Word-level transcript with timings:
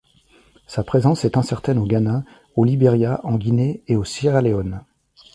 Sa 0.65 0.83
présence 0.83 1.25
est 1.25 1.37
incertaine 1.37 1.77
au 1.77 1.85
Ghana, 1.85 2.23
au 2.55 2.63
Liberia, 2.63 3.21
en 3.23 3.35
Guinée 3.37 3.83
et 3.87 3.95
au 3.95 4.03
Sierra 4.03 4.41
Leone. 4.41 4.81